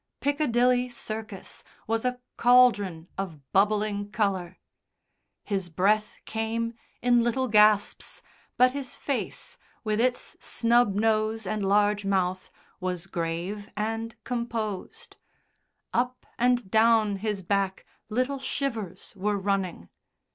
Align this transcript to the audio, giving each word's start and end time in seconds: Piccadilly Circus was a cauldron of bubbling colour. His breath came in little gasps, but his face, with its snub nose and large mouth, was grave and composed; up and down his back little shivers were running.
Piccadilly 0.19 0.89
Circus 0.89 1.63
was 1.85 2.05
a 2.05 2.19
cauldron 2.35 3.07
of 3.19 3.39
bubbling 3.51 4.09
colour. 4.09 4.57
His 5.43 5.69
breath 5.69 6.17
came 6.25 6.73
in 7.03 7.21
little 7.21 7.47
gasps, 7.47 8.23
but 8.57 8.71
his 8.71 8.95
face, 8.95 9.59
with 9.83 10.01
its 10.01 10.35
snub 10.39 10.95
nose 10.95 11.45
and 11.45 11.63
large 11.63 12.03
mouth, 12.03 12.49
was 12.79 13.05
grave 13.05 13.69
and 13.77 14.15
composed; 14.23 15.17
up 15.93 16.25
and 16.39 16.71
down 16.71 17.17
his 17.17 17.43
back 17.43 17.85
little 18.09 18.39
shivers 18.39 19.13
were 19.15 19.37
running. 19.37 19.87